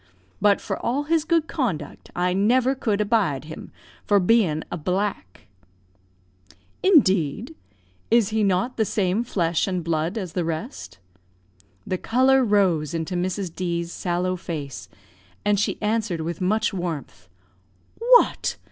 But, 0.41 0.59
for 0.59 0.79
all 0.83 1.03
his 1.03 1.25
good 1.25 1.47
conduct, 1.47 2.09
I 2.15 2.33
never 2.33 2.73
could 2.73 2.99
abide 3.01 3.45
him, 3.45 3.71
for 4.03 4.19
being 4.19 4.63
a 4.71 4.75
black." 4.75 5.41
"Indeed! 6.81 7.53
Is 8.09 8.29
he 8.29 8.43
not 8.43 8.77
the 8.77 8.83
same 8.83 9.23
flesh 9.23 9.67
and 9.67 9.83
blood 9.83 10.17
as 10.17 10.33
the 10.33 10.43
rest?" 10.43 10.97
The 11.85 11.99
colour 11.99 12.43
rose 12.43 12.95
into 12.95 13.13
Mrs. 13.13 13.53
D 13.53 13.83
's 13.83 13.91
sallow 13.93 14.35
face, 14.35 14.89
and 15.45 15.59
she 15.59 15.77
answered 15.83 16.21
with 16.21 16.41
much 16.41 16.73
warmth 16.73 17.29
"What! 17.99 18.57